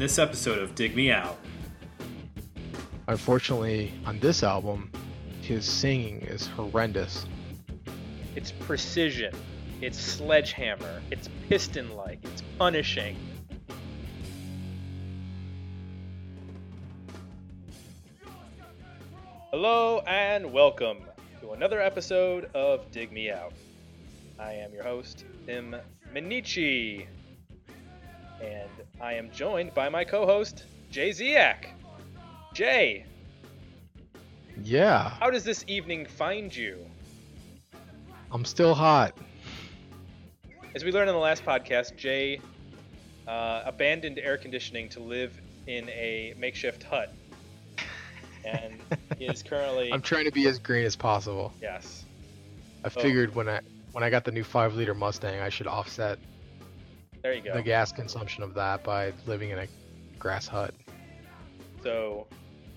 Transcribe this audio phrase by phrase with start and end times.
[0.00, 1.36] this episode of Dig Me Out.
[3.06, 4.90] Unfortunately, on this album,
[5.42, 7.26] his singing is horrendous.
[8.34, 9.34] It's precision.
[9.82, 11.02] It's sledgehammer.
[11.10, 12.24] It's piston like.
[12.24, 13.14] It's punishing.
[19.50, 21.00] Hello and welcome
[21.42, 23.52] to another episode of Dig Me Out.
[24.38, 25.76] I am your host, Tim
[26.14, 27.06] Minichi.
[28.42, 31.66] And I am joined by my co host, Jay Ziak.
[32.52, 33.06] Jay,
[34.62, 36.84] Yeah, how does this evening find you?
[38.30, 39.16] I'm still hot.
[40.74, 42.40] As we learned in the last podcast, Jay
[43.26, 47.14] uh, abandoned air conditioning to live in a makeshift hut.
[48.44, 48.74] And
[49.18, 49.92] he is currently.
[49.92, 51.52] I'm trying to be as green as possible.
[51.62, 52.04] yes.
[52.84, 53.60] I figured when I
[53.92, 56.18] when I got the new five liter Mustang, I should offset
[57.22, 57.52] There you go.
[57.54, 59.66] the gas consumption of that by living in a
[60.18, 60.74] grass hut.
[61.82, 62.26] So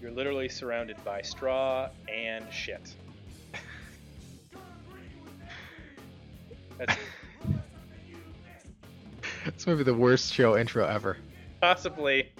[0.02, 2.94] you're literally surrounded by straw and shit.
[6.78, 6.96] That's
[9.46, 11.18] This might be the worst show intro ever.
[11.60, 12.32] possibly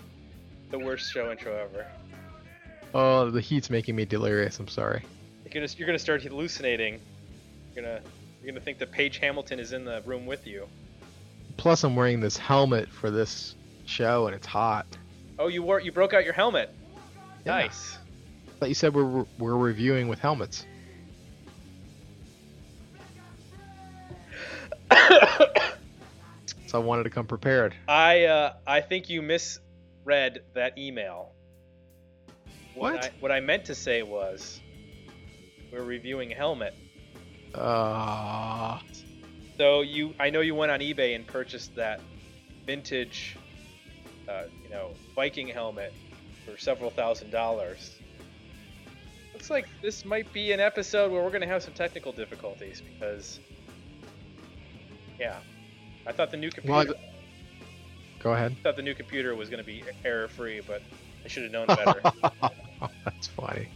[0.72, 1.86] the worst show intro ever.
[2.94, 4.60] Oh, the heat's making me delirious.
[4.60, 5.04] I'm sorry.
[5.46, 7.02] You're gonna you're gonna start hallucinating.
[7.76, 8.02] You're gonna
[8.42, 10.68] you're gonna think that Page Hamilton is in the room with you.
[11.58, 14.86] Plus, I'm wearing this helmet for this show, and it's hot.
[15.40, 16.70] Oh, you wore you broke out your helmet.
[17.46, 17.54] Yeah.
[17.54, 17.98] Nice.
[18.48, 20.66] I thought you said we're we're reviewing with helmets.
[26.74, 27.76] So I wanted to come prepared.
[27.88, 31.34] I uh, I think you misread that email.
[32.74, 33.04] What?
[33.04, 34.60] I, what I meant to say was,
[35.72, 36.74] we're reviewing Helmet.
[37.54, 38.80] Uh,
[39.58, 42.02] So you, I know you went on eBay and purchased that
[42.66, 43.38] vintage,
[44.28, 45.94] uh, you know, Viking helmet
[46.46, 48.00] for several thousand dollars.
[49.34, 53.40] Looks like this might be an episode where we're gonna have some technical difficulties because,
[55.20, 55.38] yeah,
[56.06, 57.00] I thought the new well, computer.
[57.00, 57.14] I-
[58.24, 58.56] go ahead.
[58.60, 60.82] I thought the new computer was going to be error free, but
[61.24, 62.02] I should have known better.
[63.04, 63.68] That's funny.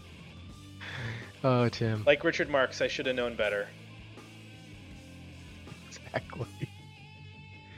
[1.44, 2.04] Oh, Tim.
[2.06, 3.68] like Richard Marx, I should have known better.
[6.18, 6.70] Exactly.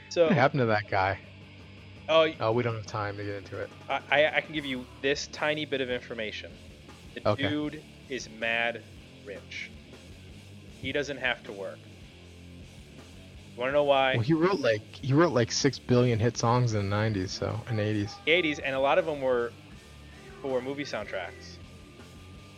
[0.08, 1.20] So, What happened to that guy?
[2.08, 3.70] oh, Oh, we don't have time to get into it.
[3.88, 6.58] I, I I can give you this tiny bit of information.
[7.14, 7.48] The Okay.
[7.48, 8.82] dude is mad
[9.24, 9.72] rich.
[10.80, 11.88] He doesn't have to work.
[13.56, 14.14] You want to know why?
[14.14, 17.62] Well, he wrote like he wrote like six billion hit songs in the '90s, so
[17.68, 18.14] in the '80s.
[18.26, 19.52] The 80s, and a lot of them were
[20.42, 21.58] for movie soundtracks.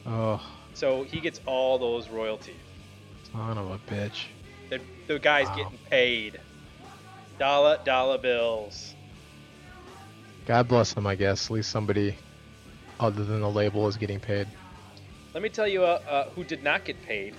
[0.05, 0.41] Oh,
[0.75, 2.61] So he gets all those royalties.
[3.31, 4.27] son of a bitch.
[5.09, 5.57] The, guy's Wow.
[5.57, 6.39] getting paid.
[7.39, 8.95] Dollar, dollar bills.
[10.47, 11.47] God bless them, I guess.
[11.47, 12.17] At least somebody
[13.01, 14.47] other than the label is getting paid.
[15.35, 17.35] Let me tell you uh, uh, who did not get paid,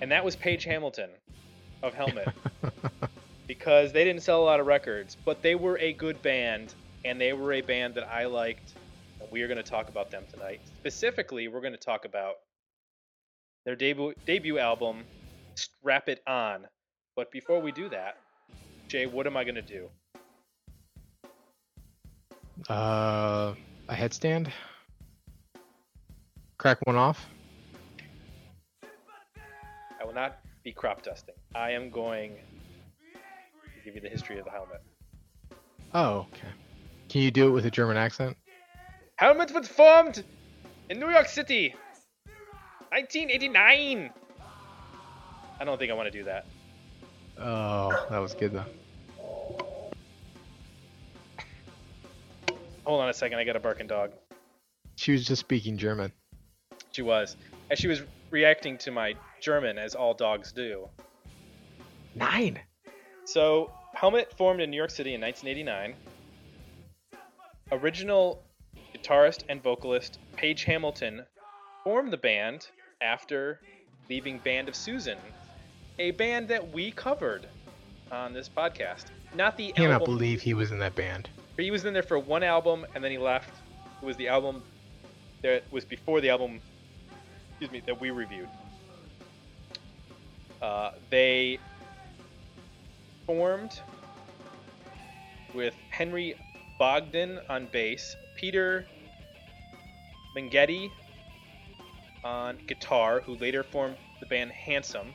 [0.00, 1.10] and that was Page Hamilton
[1.82, 2.28] of Helmet,
[3.48, 6.74] because they didn't sell a lot of records, but they were a good band,
[7.04, 8.76] and they were a band that I liked.
[9.20, 10.60] And we are going to talk about them tonight.
[10.78, 12.34] Specifically, we're going to talk about
[13.64, 15.04] their debut debut album,
[15.54, 16.66] Strap It On.
[17.16, 18.18] But before we do that,
[18.88, 19.88] Jay, what am I going to do?
[22.68, 23.54] uh,
[23.88, 24.50] a headstand.
[26.58, 27.26] Crack one off.
[30.00, 31.34] I will not be crop dusting.
[31.54, 34.82] I am going to give you the history of the helmet.
[35.94, 36.48] Oh, okay.
[37.08, 38.36] Can you do it with a German accent?
[39.16, 40.24] Helmet was formed
[40.88, 41.74] in New York City,
[42.90, 44.10] 1989.
[45.62, 46.44] I don't think I want to do that.
[47.38, 48.64] Oh, that was good though.
[52.84, 54.10] Hold on a second, I got a barking dog.
[54.96, 56.10] She was just speaking German.
[56.90, 57.36] She was,
[57.70, 60.88] as she was reacting to my German, as all dogs do.
[62.16, 62.58] Nine.
[63.24, 65.94] So, Helmet formed in New York City in 1989.
[67.70, 68.42] Original
[68.92, 71.24] guitarist and vocalist Page Hamilton
[71.84, 72.66] formed the band
[73.00, 73.60] after
[74.08, 75.18] leaving Band of Susan,
[76.02, 77.46] a band that we covered
[78.10, 79.04] on this podcast.
[79.36, 80.16] Not the I Cannot album.
[80.16, 81.30] believe he was in that band.
[81.56, 83.50] He was in there for one album and then he left.
[84.02, 84.64] It was the album
[85.42, 86.60] that was before the album,
[87.50, 88.48] excuse me, that we reviewed.
[90.60, 91.60] Uh, they
[93.24, 93.80] formed
[95.54, 96.34] with Henry
[96.80, 98.86] Bogdan on bass, Peter
[100.36, 100.90] Mengede
[102.24, 105.14] on guitar, who later formed the band Handsome,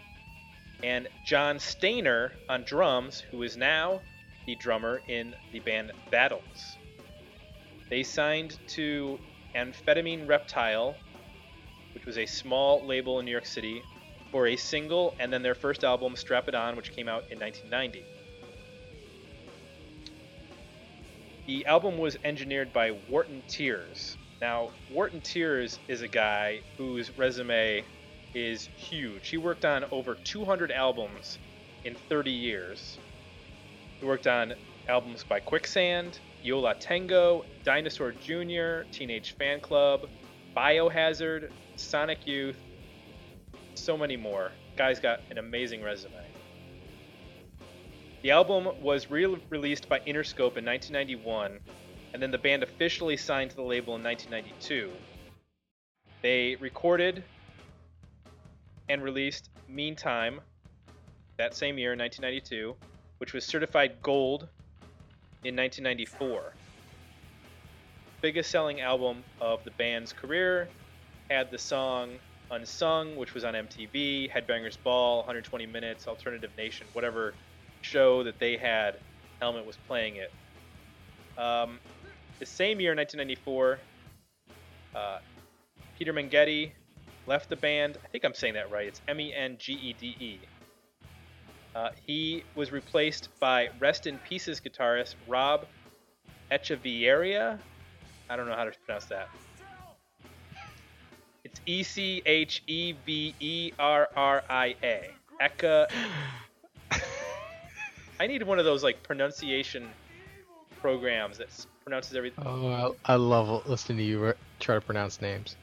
[0.84, 4.02] and John Stanier on drums, who is now
[4.46, 6.78] the drummer in the band Battles.
[7.90, 9.20] They signed to
[9.56, 10.96] Amphetamine Reptile,
[11.94, 13.82] which was a small label in New York City,
[14.32, 17.40] for a single and then their first album, Strap It On, which came out in
[17.40, 18.04] 1990.
[21.48, 24.18] The album was engineered by Wharton Tiers.
[24.42, 27.84] Now, Wharton Tiers is a guy whose resume
[28.38, 29.30] is huge.
[29.30, 31.40] He worked on over 200 albums
[31.84, 32.98] in 30 years.
[34.00, 34.54] He worked on
[34.88, 40.08] albums by Quicksand, Yo La Tengo, Dinosaur Jr., Teenage Fanclub,
[40.56, 42.62] Biohazard, Sonic Youth,
[43.74, 44.52] so many more.
[44.76, 46.14] Guy's got an amazing resume.
[48.22, 51.60] The album was re released by Interscope in 1991,
[52.14, 54.92] and then the band officially signed to the label in 1992.
[56.22, 57.24] They recorded
[58.90, 60.40] and released Meantime
[61.38, 62.76] that same year, 1992,
[63.20, 64.48] which was certified gold
[65.44, 66.54] in 1994.
[68.22, 70.68] Biggest selling album of the band's career
[71.30, 72.12] had the song
[72.50, 77.34] Unsung, which was on MTV, Headbangers Ball, 120 Minutes, Alternative Nation, whatever
[77.82, 78.96] show that they had,
[79.42, 80.32] Helmet was playing it.
[81.40, 81.80] Um,
[82.40, 83.80] the same year, 1994,
[84.96, 85.20] uh,
[85.98, 86.72] Peter Mengede
[87.28, 87.98] left the band.
[88.04, 88.88] I think I'm saying that right.
[88.88, 90.40] It's M E N G E D E.
[91.76, 95.68] Uh, he was replaced by Rest in Pieces guitarist Rob
[96.52, 97.60] Echeverria.
[98.30, 99.28] I don't know how to pronounce that.
[101.44, 105.02] It's E C H E V E R R I A.
[105.42, 105.86] Eka.
[108.20, 109.88] I need one of those like pronunciation
[110.82, 111.50] programs that
[111.84, 112.44] pronounces everything.
[112.46, 115.56] Oh, I, I love listening to you try to pronounce names.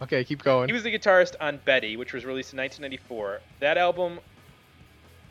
[0.00, 0.68] Okay, keep going.
[0.68, 3.40] He was the guitarist on Betty, which was released in 1994.
[3.60, 4.20] That album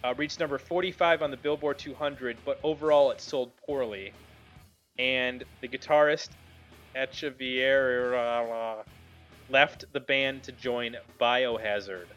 [0.04, 4.12] uh, reached number 45 on the Billboard 200, but overall it sold poorly.
[5.00, 6.30] And the guitarist
[6.96, 8.84] Echeverria
[9.50, 12.08] left the band to join Biohazard.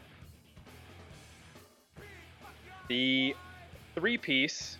[2.89, 3.33] The
[3.95, 4.77] three-piece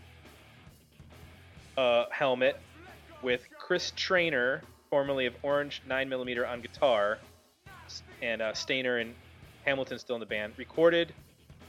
[1.78, 2.58] uh, helmet
[3.22, 7.20] with Chris Traynor, formerly of Orange 9mm on guitar,
[8.22, 9.14] and uh, Stanier and
[9.66, 11.14] Hamilton still in the band, recorded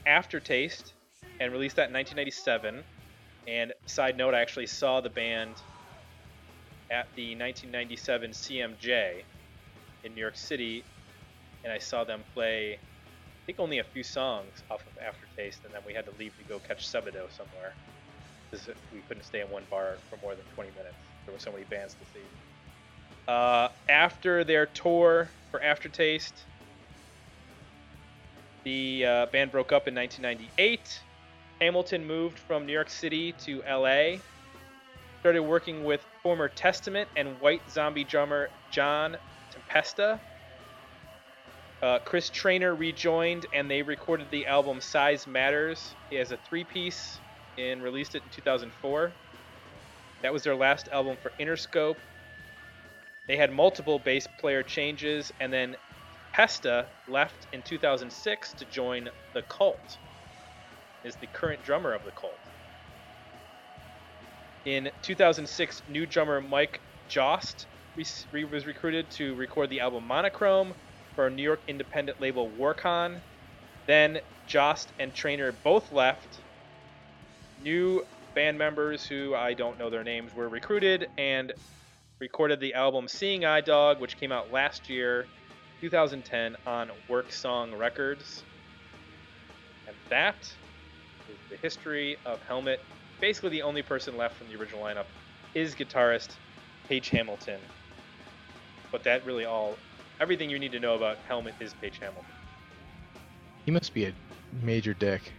[0.06, 0.94] Aftertaste
[1.40, 2.82] and released that in 1997.
[3.46, 5.54] And side note, I actually saw the band
[6.90, 9.22] at the 1997 CMJ
[10.04, 10.84] in New York City,
[11.64, 15.75] and I saw them play, I think only a few songs off of Aftertaste, and
[15.75, 17.75] then we had to leave to go catch Sebadoh somewhere
[18.50, 20.94] because we couldn't stay in one bar for more than 20 minutes.
[21.26, 22.25] There were so many bands to see.
[23.26, 26.34] Uh, after their tour for Aftertaste,
[28.64, 31.00] the uh, band broke up in 1998.
[31.60, 34.16] Hamilton moved from New York City to LA.
[35.20, 39.16] Started working with former Testament and White Zombie drummer John
[39.52, 40.19] Tempesta.
[41.82, 45.94] Uh, Chris Traynor rejoined and they recorded the album Size Matters.
[46.10, 47.19] He has a three piece
[47.58, 49.12] and released it in 2004.
[50.22, 51.96] That was their last album for Interscope.
[53.28, 55.76] They had multiple bass player changes, and then
[56.32, 59.99] Pesta left in 2006 to join the Cult.
[61.04, 62.38] Is the current drummer of the Cult.
[64.64, 67.66] In 2006, new drummer Mike Jost
[67.97, 70.75] was recruited to record the album Monochrome
[71.14, 73.20] for a New York independent label Warcon.
[73.87, 76.40] Then Jost and Traynor both left.
[77.61, 78.02] New
[78.35, 81.52] band members who I don't know their names were recruited and
[82.23, 85.26] recorded the album Seeing Eye Dog, which came out last year,
[85.81, 88.45] 2010, on Work Song Records.
[89.88, 90.37] And that
[91.29, 92.79] is the history of Helmet.
[93.21, 95.07] Basically, the only person left from the original lineup
[95.57, 96.37] is guitarist
[96.88, 97.59] Page Hamilton.
[98.93, 99.76] But that really all,
[100.21, 102.25] everything you need to know about Helmet is Page Hamilton.
[103.64, 104.12] He must be a
[104.62, 105.33] major dick.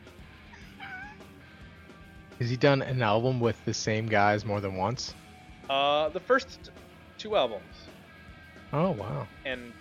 [2.42, 5.13] Has he done an album with the same guys more than once?
[5.70, 6.72] Uh, the first
[7.17, 7.63] two albums,
[8.72, 9.27] Oh wow!
[9.46, 9.72] and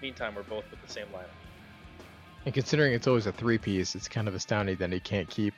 [0.00, 1.26] meantime, we're both with the same lineup.
[2.44, 5.54] And considering it's always a three-piece, it's kind of astounding that he can't keep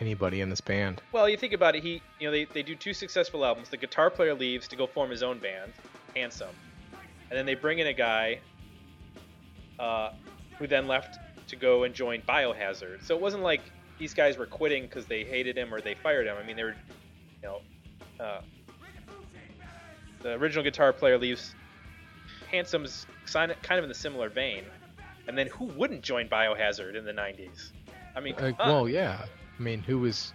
[0.00, 1.00] anybody in this band.
[1.12, 3.68] Well, you think about it, he, you know, they, they do two successful albums.
[3.68, 5.72] The guitar player leaves to go form his own band,
[6.14, 6.48] Handsome,
[7.30, 8.40] and then they bring in a guy
[9.78, 10.10] uh,
[10.58, 11.18] who then left
[11.48, 13.04] to go and join Biohazard.
[13.04, 13.62] So it wasn't like
[13.98, 16.36] these guys were quitting because they hated him or they fired him.
[16.42, 16.74] I mean, they were,
[17.42, 17.60] you know,
[18.18, 18.40] uh,
[20.26, 21.54] the original guitar player leaves.
[22.50, 24.64] Handsome's kind of in the similar vein,
[25.28, 27.70] and then who wouldn't join Biohazard in the '90s?
[28.14, 28.68] I mean, uh, on.
[28.68, 29.24] well, yeah.
[29.58, 30.32] I mean, who was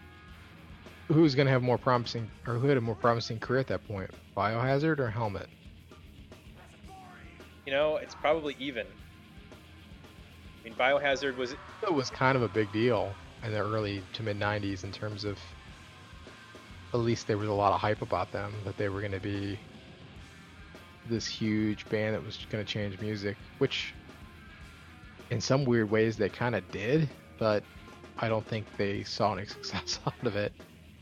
[1.07, 3.86] who's going to have more promising, or who had a more promising career at that
[3.86, 4.10] point?
[4.36, 5.48] Biohazard or Helmet?
[7.65, 8.88] You know, it's probably even.
[10.62, 14.24] I mean, Biohazard was It was kind of a big deal in the early to
[14.24, 15.38] mid '90s in terms of.
[16.93, 19.19] At least there was a lot of hype about them that they were going to
[19.19, 19.57] be
[21.10, 23.93] this huge band that was going to change music, which
[25.29, 27.63] in some weird ways they kind of did, but
[28.20, 30.53] I don't think they saw any success out of it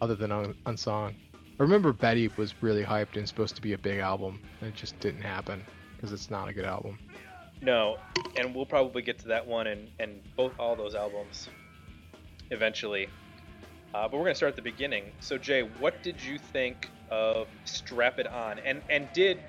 [0.02, 1.14] other than un- Unsung.
[1.60, 4.76] I remember Betty was really hyped and supposed to be a big album, and it
[4.76, 5.62] just didn't happen
[5.96, 6.98] because it's not a good album.
[7.62, 7.98] no,
[8.38, 11.50] and we'll probably get to that one and and both all those albums
[12.52, 13.10] eventually.
[13.94, 15.12] Uh, but we're gonna start at the beginning.
[15.20, 18.60] So Jay, what did you think of Strap It On?
[18.60, 19.40] And and did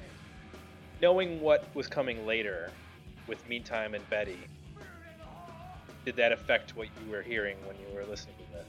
[1.01, 2.71] knowing what was coming later
[3.27, 4.47] with Meantime and Betty,
[6.05, 8.67] did that affect what you were hearing when you were listening to that?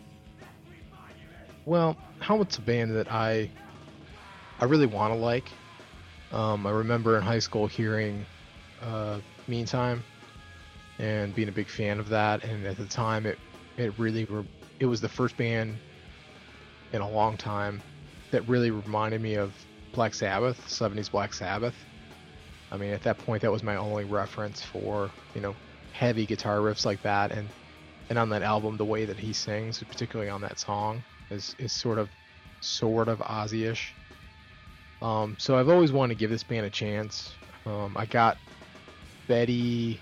[1.66, 3.50] Well, how Helmet's a band that I
[4.60, 5.52] I really want to like.
[6.32, 8.26] Um, I remember in high school hearing
[8.82, 10.04] uh, Meantime
[11.00, 13.38] and being a big fan of that, and at the time it
[13.78, 14.46] it really re-
[14.80, 15.78] it was the first band
[16.94, 17.82] in a long time
[18.32, 19.54] that really reminded me of
[19.94, 21.76] Black Sabbath, 70s Black Sabbath.
[22.72, 25.58] I mean, at that point, that was my only reference for you know
[25.92, 27.52] heavy guitar riffs like that, and
[28.10, 31.74] and on that album, the way that he sings, particularly on that song, is is
[31.74, 32.12] sort of
[32.62, 33.98] sort of Ozzy-ish.
[35.02, 37.38] Um, so I've always wanted to give this band a chance.
[37.66, 38.40] Um, I got
[39.28, 39.96] Betty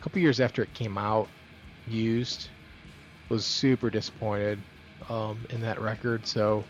[0.00, 1.32] a couple years after it came out,
[1.86, 2.50] used.
[3.30, 4.64] Was super disappointed
[5.08, 6.26] um, in that record.
[6.26, 6.68] So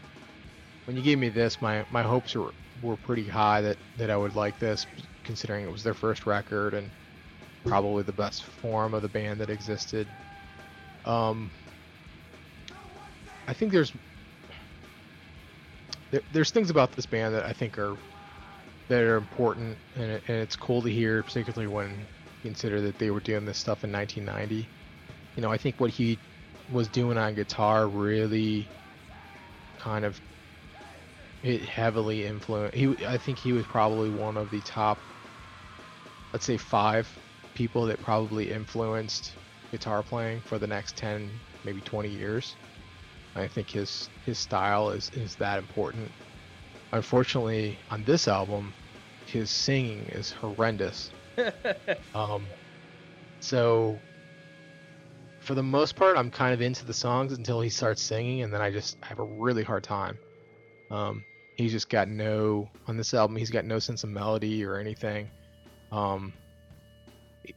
[0.87, 4.17] when you gave me this, my my hopes were were pretty high that that I
[4.17, 4.87] would like this,
[5.25, 6.90] considering it was their first record and
[7.64, 10.07] probably the best form of the band that existed.
[11.04, 11.50] Um,
[13.47, 13.93] I think there's
[16.11, 17.97] there, there's things about this band that I think are
[18.88, 21.97] that are important, and, it, and it's cool to hear, particularly when you
[22.43, 24.69] consider that they were doing this stuff in 1990.
[25.37, 26.19] You know, I think what he
[26.71, 28.69] was doing on guitar really
[29.78, 30.21] kind of
[31.45, 32.75] it heavily influenced.
[32.75, 34.99] He, I think he was probably one of the top,
[36.33, 37.07] let's say, five
[37.55, 39.37] people that probably influenced
[39.71, 42.57] guitar playing for the next 10, maybe 20 years.
[43.37, 46.15] I think his his style is is that important.
[46.93, 48.75] Unfortunately, on this album,
[49.27, 51.13] his singing is horrendous.
[52.15, 52.49] Um,
[53.41, 54.05] so
[55.41, 58.53] for the most part, I'm kind of into the songs until he starts singing, and
[58.53, 60.19] then I just have a really hard time.
[60.91, 63.37] Um, he's just got no on this album.
[63.37, 65.31] He's got no sense of melody or anything.
[65.93, 66.33] Um,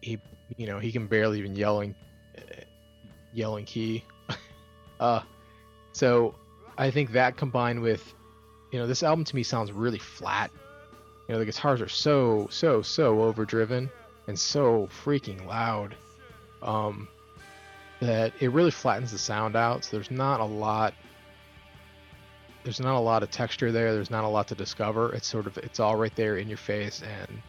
[0.01, 0.19] he,
[0.55, 1.95] you know, he can barely even yelling,
[3.33, 4.03] yelling key.
[4.99, 5.21] uh,
[5.93, 6.35] so
[6.77, 8.13] I think that combined with,
[8.71, 10.51] you know, this album to me sounds really flat.
[11.27, 13.89] You know, the guitars are so, so, so overdriven
[14.27, 15.95] and so freaking loud
[16.61, 17.07] um,
[17.99, 19.83] that it really flattens the sound out.
[19.83, 20.93] So there's not a lot.
[22.67, 23.93] There's not a lot of texture there.
[23.93, 25.13] There's not a lot to discover.
[25.13, 27.41] It's sort of it's all right there in your face and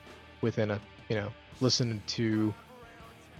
[0.42, 2.54] within a you know listening to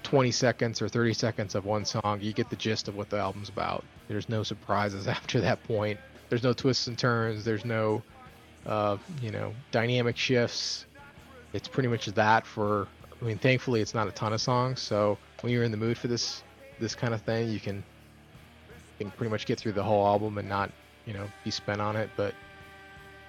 [0.03, 3.19] 20 seconds or 30 seconds of one song, you get the gist of what the
[3.19, 3.85] album's about.
[4.09, 6.01] There's no surprises after that point.
[6.31, 7.45] There's no twists and turns.
[7.45, 8.03] There's no,
[8.67, 10.85] uh, you know, dynamic shifts.
[11.53, 12.89] It's pretty much that for.
[13.23, 14.81] I mean, thankfully, it's not a ton of songs.
[14.81, 16.43] So when you're in the mood for this
[16.81, 17.85] this kind of thing, you can
[18.99, 20.73] you can pretty much get through the whole album and not,
[21.09, 22.11] you know, be spent on it.
[22.17, 22.35] But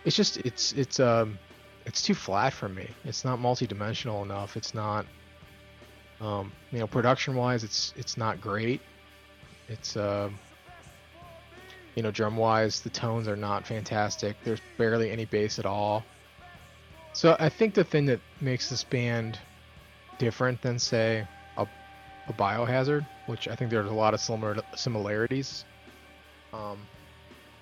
[0.05, 1.39] it's just it's it's um
[1.87, 2.87] it's too flat for me.
[3.05, 4.55] It's not multi-dimensional enough.
[4.55, 5.07] It's not
[6.21, 8.81] um, you know, production-wise, it's it's not great.
[9.69, 10.29] It's uh,
[11.95, 14.35] you know, drum-wise, the tones are not fantastic.
[14.43, 16.03] There's barely any bass at all.
[17.13, 19.39] So I think the thing that makes this band
[20.17, 21.25] different than say
[21.57, 21.67] a,
[22.27, 25.65] a Biohazard, which I think there's a lot of similar similarities,
[26.53, 26.79] um,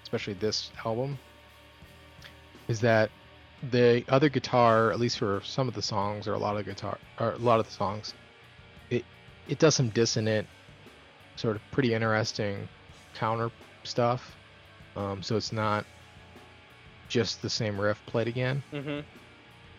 [0.08, 1.18] especially this album,
[2.70, 3.10] is that
[3.72, 6.98] the other guitar, at least for some of the songs or a lot of guitar
[7.20, 8.14] or a lot of the songs,
[8.90, 9.04] it
[9.50, 10.48] it does some dissonant,
[11.36, 12.70] sort of pretty interesting
[13.14, 13.52] counter
[13.84, 14.38] stuff.
[14.96, 15.84] Um, so it's not
[17.10, 18.64] just the same riff played again.
[18.72, 19.00] hmm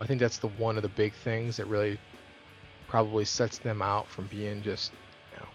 [0.00, 1.98] I think that's the one of the big things that really
[2.86, 4.92] probably sets them out from being just
[5.32, 5.48] you know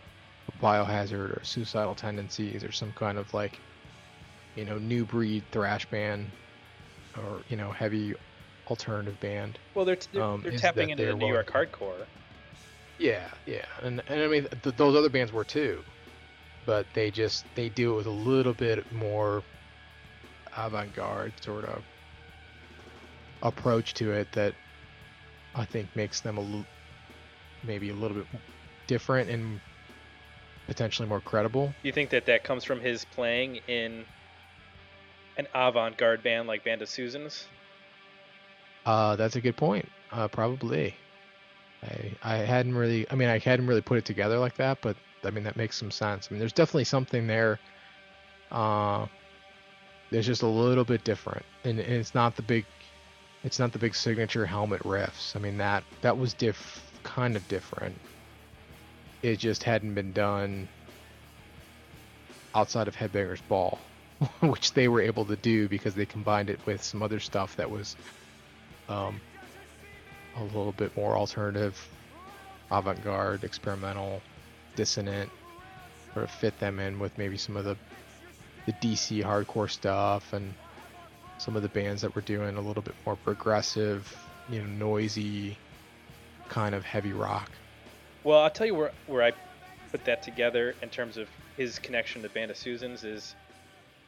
[0.54, 3.60] a biohazard or suicidal tendencies or some kind of like
[4.56, 6.30] you know new breed thrash band
[7.18, 8.14] or you know heavy
[8.68, 9.60] alternative band.
[9.76, 12.06] Well, they're they're, Um, they're tapping into the they're New York hardcore.
[13.00, 15.84] Yeah, yeah, and and I mean th- those other bands were too,
[16.66, 19.44] but they just they do it with a little bit more
[20.56, 21.84] avant-garde sort of
[23.42, 24.54] approach to it that
[25.56, 26.66] I think makes them a l-
[27.64, 28.28] maybe a little bit
[28.88, 29.60] different and
[30.68, 31.68] potentially more credible.
[31.82, 34.06] Do you think that that comes from his playing in
[35.38, 37.48] an avant-garde band like Band of Susans?
[38.86, 39.88] Uh, that's a good point.
[40.12, 40.96] Uh, probably.
[41.84, 43.06] I I hadn't really.
[43.10, 45.78] I mean, I hadn't really put it together like that, but I mean that makes
[45.78, 46.28] some sense.
[46.30, 47.60] I mean, there's definitely something there.
[48.52, 49.08] Uh,
[50.12, 52.66] there's just a little bit different, and, and it's not the big,
[53.44, 55.36] it's not the big signature helmet riffs.
[55.36, 57.96] I mean that that was diff kind of different.
[59.22, 60.68] It just hadn't been done
[62.54, 63.80] outside of Headbangers Ball,
[64.42, 67.70] which they were able to do because they combined it with some other stuff that
[67.70, 67.96] was
[68.90, 69.20] um,
[70.38, 71.88] a little bit more alternative,
[72.72, 74.22] avant-garde, experimental,
[74.76, 75.30] dissonant,
[76.14, 77.76] sort of fit them in with maybe some of the
[78.66, 80.54] the DC hardcore stuff and
[81.38, 84.16] some of the bands that were doing a little bit more progressive,
[84.50, 85.58] you know, noisy
[86.48, 87.50] kind of heavy rock.
[88.24, 89.34] Well, I'll tell you where where I
[89.92, 91.28] put that together in terms of
[91.58, 93.36] his connection to Band of Susans is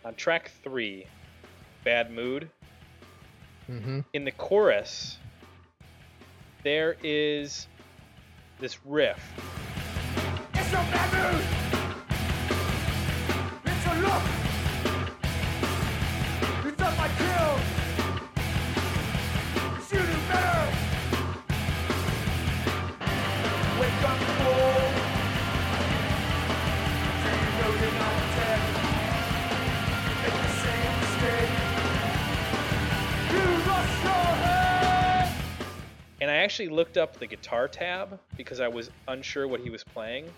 [0.05, 1.07] on track three,
[1.83, 2.49] Bad Mood.
[3.69, 4.01] Mm-hmm.
[4.13, 5.17] In the chorus,
[6.63, 7.67] there is
[8.59, 9.19] this riff.
[10.53, 11.43] It's a bad mood.
[13.65, 14.44] It's a look.
[36.55, 40.31] Actually looked up the guitar tab because I was unsure what he was playing.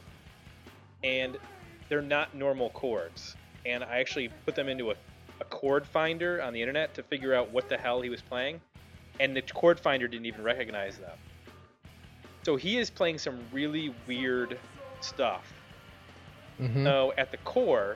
[1.03, 1.37] And
[1.89, 3.35] they're not normal chords.
[3.67, 4.95] And I actually put them into a,
[5.39, 8.59] a chord finder on the internet to figure out what the hell he was playing.
[9.19, 11.15] And the chord finder didn't even recognize them.
[12.41, 14.57] So he is playing some really weird
[15.01, 15.53] stuff.
[16.59, 16.83] Mm-hmm.
[16.83, 17.95] So at the core,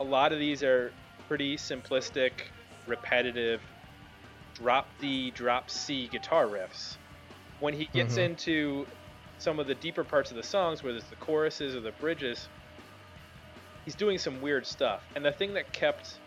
[0.00, 0.92] a lot of these are
[1.28, 2.32] pretty simplistic,
[2.86, 3.62] repetitive,
[4.52, 6.97] drop D, drop C guitar riffs.
[7.58, 8.24] When he gets Mhm.
[8.24, 8.86] into
[9.38, 12.50] some of the deeper parts of the songs, whether it's the choruses or the bridges,
[13.84, 15.08] he's doing some weird stuff.
[15.14, 16.20] And the thing that kept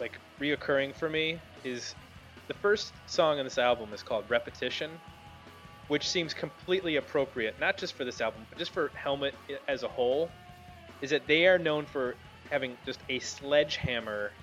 [0.00, 1.94] like reoccurring for me is
[2.48, 5.00] the first song on this album is called Repetition,
[5.88, 9.34] which seems completely appropriate, not just for this album, but just for Helmet
[9.68, 10.36] as a whole,
[11.02, 12.18] is that they are known for
[12.50, 14.36] having just a sledgehammer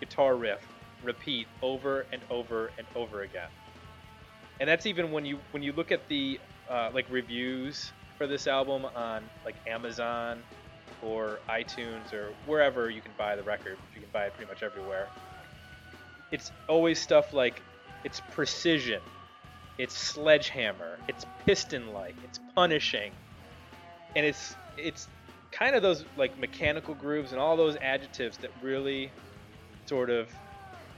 [0.00, 0.62] guitar riff
[1.02, 3.50] repeat over and over and over again.
[4.60, 6.40] And that's even when you when you look at the
[6.70, 10.42] uh, like reviews for this album on like Amazon
[11.02, 14.62] or iTunes or wherever you can buy the record, you can buy it pretty much
[14.62, 15.08] everywhere.
[16.32, 17.62] It's always stuff like
[18.04, 19.00] it's precision,
[19.78, 23.12] it's sledgehammer, it's piston-like, it's punishing,
[24.16, 25.08] and it's it's
[25.52, 29.10] kind of those like mechanical grooves and all those adjectives that really
[29.86, 30.28] sort of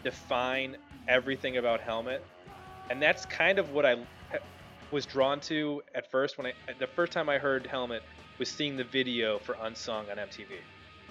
[0.03, 2.25] define everything about Helmet,
[2.91, 3.97] and that's kind of what I
[4.91, 8.03] was drawn to at first when I the first time I heard Helmet
[8.39, 10.59] was seeing the video for Unsung on MTV,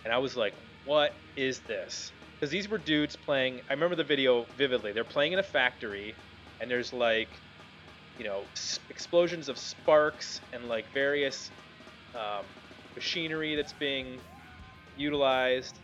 [0.03, 3.61] and I was like, "What is this?" Because these were dudes playing.
[3.69, 4.91] I remember the video vividly.
[4.93, 6.17] They're playing in a factory,
[6.59, 7.41] and there's like,
[8.17, 8.49] you know,
[8.89, 11.51] explosions of sparks and like various
[12.15, 12.47] um,
[12.95, 14.21] machinery that's being
[14.95, 15.79] utilized,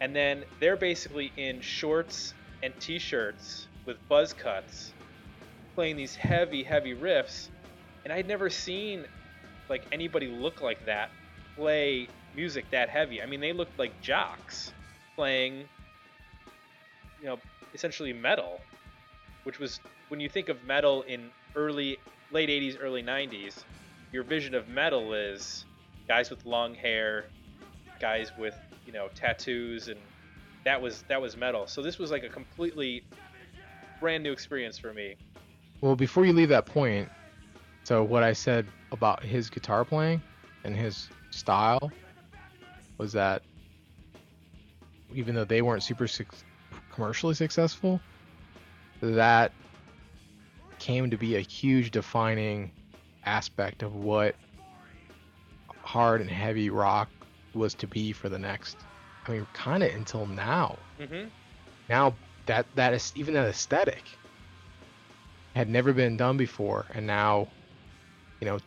[0.00, 4.94] and then they're basically in shorts and t-shirts with buzz cuts,
[5.74, 7.48] playing these heavy, heavy riffs,
[8.04, 9.06] and I'd never seen
[9.68, 11.10] like anybody look like that
[11.56, 13.22] play music that heavy.
[13.22, 14.72] I mean, they looked like jocks
[15.16, 15.64] playing,
[17.20, 17.38] you know,
[17.74, 18.60] essentially metal,
[19.44, 21.98] which was when you think of metal in early,
[22.30, 23.64] late 80s, early 90s,
[24.12, 25.64] your vision of metal is
[26.08, 27.26] guys with long hair,
[28.00, 29.98] guys with, you know, tattoos and
[30.64, 31.66] that was that was metal.
[31.66, 33.02] So this was like a completely
[34.00, 35.16] brand new experience for me.
[35.82, 37.10] Well, before you leave that point,
[37.84, 40.22] so what I said about his guitar playing
[40.64, 41.90] and his style
[42.98, 43.42] was that
[45.14, 46.26] even though they weren't super suc
[46.94, 48.00] commercially successful,
[49.00, 49.52] that
[50.78, 52.70] came to be a huge defining
[53.24, 54.36] aspect of what
[55.84, 57.10] hard and heavy rock
[57.54, 58.76] was to be for the next
[59.26, 60.78] I mean kind of until now.
[60.98, 61.26] Hmm
[61.88, 62.14] now
[62.46, 64.04] that that is even that aesthetic
[65.54, 67.48] had never been done before and now
[68.40, 68.58] you know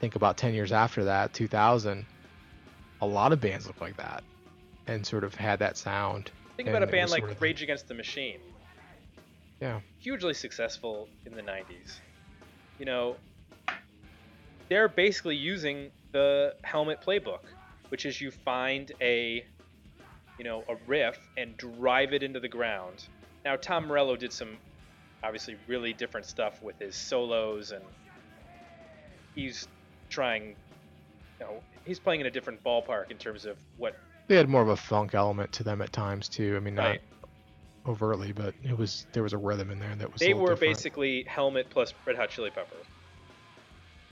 [0.00, 2.06] think about 10 years after that 2000
[3.02, 4.22] a lot of bands look like that
[4.86, 7.88] and sort of had that sound Think about a band like sort of Rage Against
[7.88, 8.38] the Machine.
[9.62, 9.80] Yeah.
[9.98, 12.00] Hugely successful in the 90s.
[12.78, 13.16] You know,
[14.68, 17.38] they're basically using the Helmet playbook,
[17.88, 19.42] which is you find a,
[20.38, 23.06] you know, a riff and drive it into the ground.
[23.42, 24.58] Now Tom Morello did some,
[25.22, 27.82] obviously, really different stuff with his solos, and
[29.34, 29.66] he's
[30.08, 30.48] trying,
[31.40, 33.94] you know, he's playing in a different ballpark in terms of what
[34.28, 36.56] They had more of a funk element to them at times too.
[36.56, 37.00] I mean, not Right.
[37.86, 40.20] overtly, but it was there was a rhythm in there that was.
[40.20, 40.60] they were different.
[40.60, 42.86] basically Helmet plus Red Hot Chili Peppers.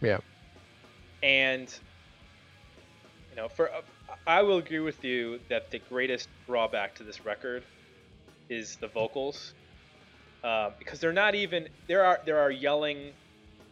[0.01, 0.19] Yeah.
[1.23, 1.69] And
[3.31, 3.81] you know, for uh,
[4.27, 7.65] I will agree with you that the greatest drawback to this record
[8.49, 9.55] is the vocals,
[10.45, 13.13] uh, because they're not even there are there are yelling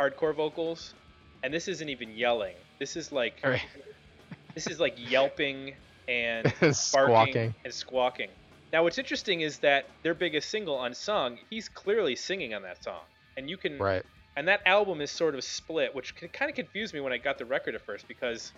[0.00, 0.94] hardcore vocals,
[1.42, 2.54] and this isn't even yelling.
[2.80, 3.60] This is like right.
[4.54, 5.74] this is like yelping
[6.08, 7.54] and barking Squawking.
[7.64, 8.28] and squawking.
[8.72, 13.02] Now, what's interesting is that their biggest single, Unsung, he's clearly singing on that song,
[13.36, 14.04] and you can Right.
[14.36, 17.38] and that album is sort of split, which kind of confused me when I got
[17.38, 18.52] the record at first because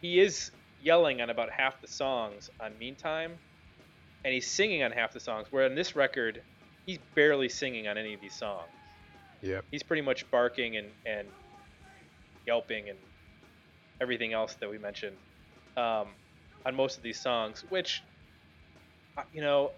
[0.00, 3.38] he is yelling on about half the songs on Meantime,
[4.24, 5.48] and he's singing on half the songs.
[5.50, 6.42] Where on this record,
[6.86, 8.68] he's barely singing on any of these songs.
[9.42, 9.64] Yep.
[9.70, 11.28] He's pretty much barking and, and
[12.46, 12.98] yelping and
[14.00, 15.16] everything else that we mentioned
[15.76, 16.08] um,
[16.64, 17.64] on most of these songs.
[17.68, 18.02] Which,
[19.18, 19.70] uh, you know,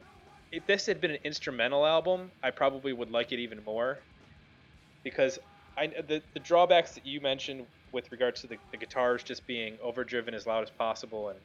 [0.53, 3.99] if this had been an instrumental album, I probably would like it even more
[5.03, 5.39] because
[5.77, 9.79] I the, the drawbacks that you mentioned with regards to the, the guitars just being
[9.83, 11.39] overdriven as loud as possible and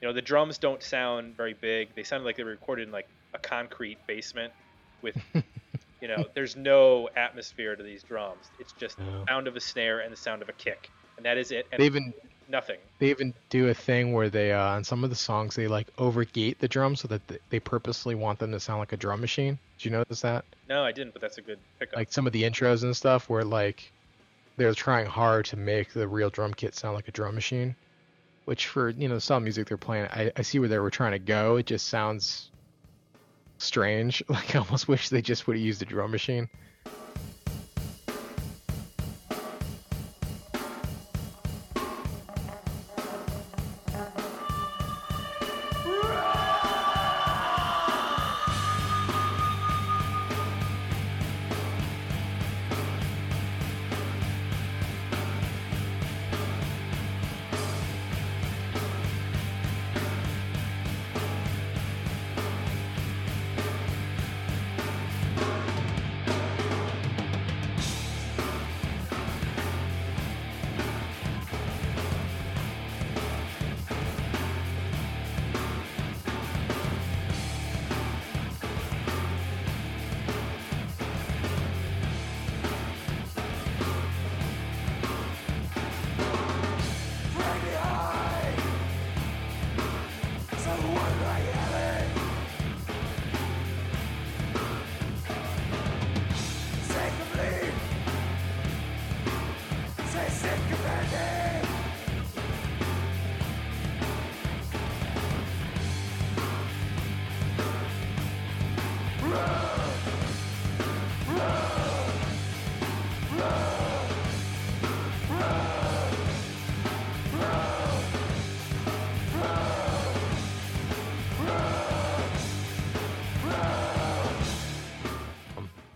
[0.00, 2.92] you know the drums don't sound very big they sound like they were recorded in
[2.92, 4.52] like a concrete basement
[5.02, 5.16] with
[6.00, 10.00] you know there's no atmosphere to these drums it's just the sound of a snare
[10.00, 12.12] and the sound of a kick and that is it and They even
[12.48, 15.68] nothing they even do a thing where they uh, on some of the songs they
[15.68, 19.20] like overgate the drums so that they purposely want them to sound like a drum
[19.20, 19.58] machine.
[19.78, 20.44] Did you notice that?
[20.68, 23.28] no i didn't but that's a good pickup Like some of the intros and stuff
[23.28, 23.92] where like
[24.56, 27.74] they're trying hard to make the real drum kit sound like a drum machine.
[28.44, 31.12] Which for you know some music they're playing, I, I see where they were trying
[31.12, 31.56] to go.
[31.56, 32.50] It just sounds
[33.58, 34.22] strange.
[34.28, 36.48] Like I almost wish they just would have used a drum machine.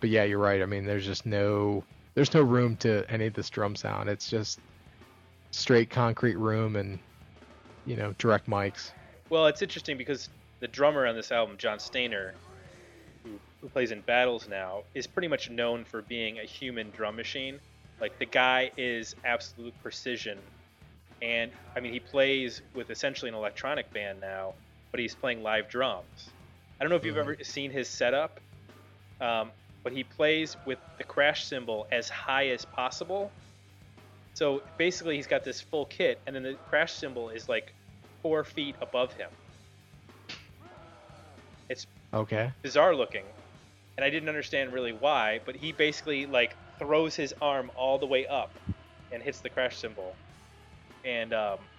[0.04, 0.60] But yeah, you're right.
[0.60, 1.82] I mean, there's just no
[2.14, 4.08] there's no room to any of this drum sound.
[4.08, 4.60] It's just
[5.52, 7.00] straight concrete room and
[7.84, 8.92] you know direct mics.
[9.30, 10.28] Well, it's interesting because
[10.60, 12.34] the drummer on this album, John Stanier,
[13.24, 17.16] who, who plays in Battles now, is pretty much known for being a human drum
[17.16, 17.60] machine.
[18.00, 20.38] Like the guy is absolute precision,
[21.22, 24.56] and I mean he plays with essentially an electronic band now,
[24.92, 26.34] but he's playing live drums.
[26.80, 27.20] I don't know if you've Mhm.
[27.20, 28.40] ever seen his setup,
[29.20, 29.52] um,
[29.84, 33.36] but he plays with the crash cymbal as high as possible.
[34.34, 37.74] So basically, he's got this full kit, and then the crash cymbal is like
[38.22, 39.30] four feet above him.
[41.68, 42.54] It's Okay.
[42.62, 43.34] bizarre looking,
[43.96, 45.40] and I didn't understand really why.
[45.46, 48.58] But he basically like throws his arm all the way up
[49.10, 50.20] and hits the crash cymbal,
[51.04, 51.70] and um,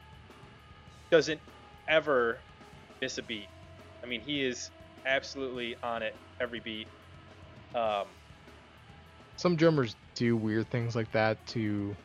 [1.12, 1.41] doesn't
[1.88, 2.46] ever
[3.02, 3.52] miss a beat.
[4.04, 4.72] I mean, he is
[5.06, 6.89] absolutely on it every beat.
[7.75, 8.07] Um,
[9.38, 11.95] Some drummers do weird things like that to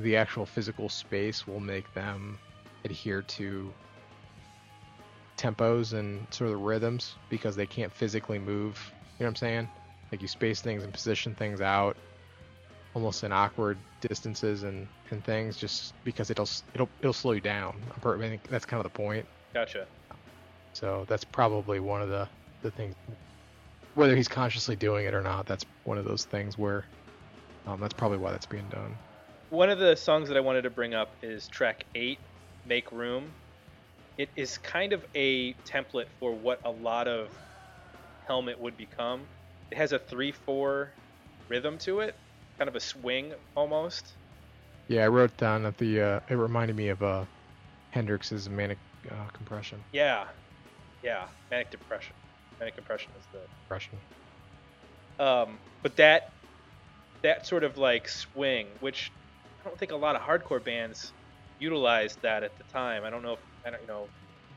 [0.00, 2.38] the actual physical space will make them
[2.84, 3.72] adhere to
[5.36, 8.92] tempos and sort of the rhythms because they can't physically move.
[9.18, 9.68] You know what I'm saying?
[10.10, 11.96] Like you space things and position things out
[12.94, 17.80] almost in awkward distances and, and things just because it'll it'll it'll slow you down.
[18.04, 19.26] I think that's kind of the point.
[19.54, 19.86] Gotcha.
[20.72, 22.28] So that's probably one of the
[22.62, 22.94] the things.
[23.98, 26.86] Whether he's consciously doing it or not, that's one of those things where
[27.66, 29.00] um, that's probably why that's being done.
[29.48, 32.20] One of the songs that I wanted to bring up is track eight,
[32.64, 33.34] "Make Room."
[34.16, 37.32] It is kind of a template for what a lot of
[38.28, 39.28] Helmet would become.
[39.72, 40.96] It has a three-four
[41.48, 42.20] rhythm to it,
[42.58, 44.16] kind of a swing almost.
[44.88, 47.26] Yeah, I wrote down that the uh, it reminded me of uh,
[47.94, 48.80] Hendrix's manic
[49.10, 49.84] uh, compression.
[49.92, 50.28] Yeah,
[51.02, 52.17] yeah, manic depression.
[52.58, 52.84] Manic is
[53.32, 53.98] the Compression.
[55.18, 56.30] um, but that
[57.22, 59.10] that sort of like swing, which
[59.60, 61.12] I don't think a lot of hardcore bands
[61.58, 63.04] utilized that at the time.
[63.04, 64.08] I don't know if I don't you know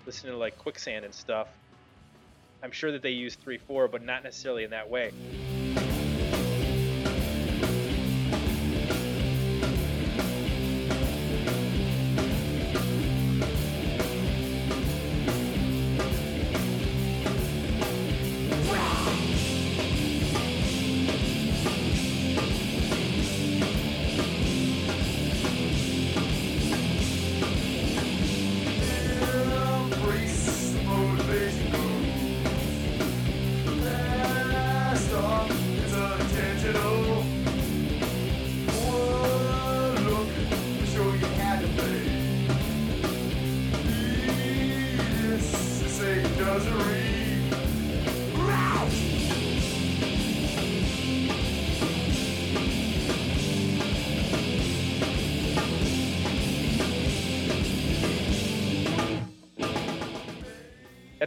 [0.06, 1.48] listening to like Quicksand and stuff.
[2.64, 5.12] I'm sure that they used three four, but not necessarily in that way.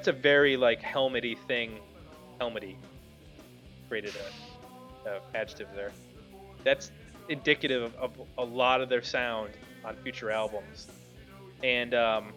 [0.05, 1.79] That's a very like helmety thing.
[2.39, 2.77] Helmety.
[3.89, 4.13] Created
[5.07, 5.93] a, a adjective there.
[6.63, 6.91] That's
[7.31, 10.89] indicative of, of a lot of their sound on future albums.
[11.63, 12.35] And um,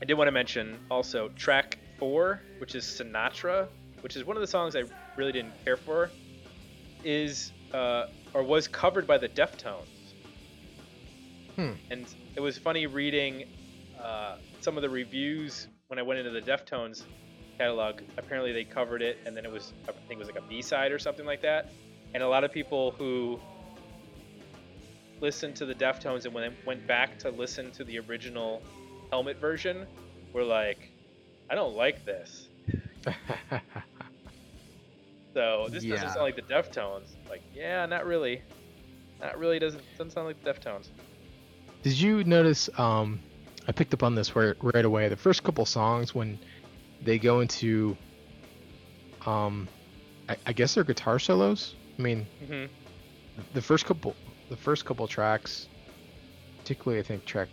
[0.00, 3.68] I did want to mention also track four, which is Sinatra,
[4.00, 6.08] which is one of the songs I really didn't care for,
[7.04, 9.84] is uh, or was covered by the Deftones.
[11.56, 11.72] Hmm.
[11.90, 13.44] And it was funny reading
[14.02, 17.02] uh, some of the reviews when I went into the Deftones
[17.58, 18.02] catalog.
[18.16, 20.62] Apparently, they covered it, and then it was I think it was like a B
[20.62, 21.70] side or something like that.
[22.14, 23.38] And a lot of people who
[25.20, 28.62] listened to the Deftones and when they went back to listen to the original
[29.10, 29.86] Helmet version,
[30.32, 30.90] were like,
[31.50, 32.48] "I don't like this."
[35.34, 37.14] So this doesn't sound like the Deftones.
[37.28, 38.42] Like, yeah, not really.
[39.20, 39.60] Not really.
[39.60, 40.88] Doesn't doesn't sound like the Deftones.
[41.84, 42.68] Did you notice?
[42.76, 43.20] Um,
[43.68, 45.08] I picked up on this right, right away.
[45.10, 46.40] The first couple songs when
[47.02, 47.98] they go into,
[49.26, 49.68] um,
[50.28, 51.76] I, I guess they're guitar solos.
[51.98, 52.66] I mean, hmm
[53.52, 54.16] the first couple,
[54.48, 55.68] the first couple tracks,
[56.64, 57.50] particularly I think track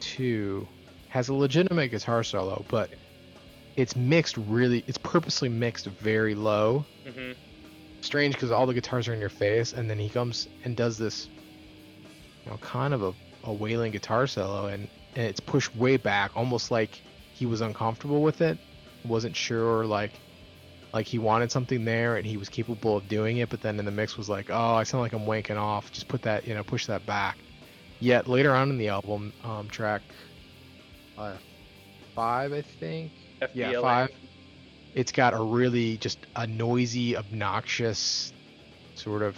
[0.00, 0.68] two,
[1.08, 2.92] has a legitimate guitar solo, but
[3.76, 4.84] it's mixed really.
[4.86, 6.86] It's purposely mixed very low.
[7.06, 7.32] hmm
[8.02, 10.98] strange because all the guitars are in your face, and then he comes and does
[10.98, 11.28] this,
[12.44, 16.30] you know, kind of a, a wailing guitar solo, and, and it's pushed way back,
[16.36, 17.00] almost like
[17.34, 18.58] he was uncomfortable with it,
[19.04, 20.12] wasn't sure, like,
[20.92, 23.84] like he wanted something there, and he was capable of doing it, but then in
[23.84, 26.54] the mix was like, oh, I sound like I'm wanking off, just put that, you
[26.54, 27.38] know, push that back.
[27.98, 30.02] Yet later on in the album, um, track
[31.16, 31.32] uh,
[32.14, 33.10] five, I think,
[33.54, 34.10] yeah, five.
[34.94, 38.32] It's got a really just a noisy, obnoxious
[38.94, 39.36] sort of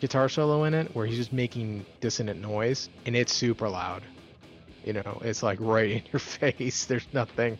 [0.00, 4.02] guitar solo in it where he's just making dissonant noise and it's super loud.
[4.84, 6.86] You know, it's like right in your face.
[6.86, 7.58] There's nothing.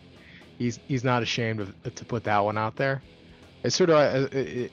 [0.57, 3.01] He's he's not ashamed of to put that one out there.
[3.63, 4.71] It's sort of uh, it, it,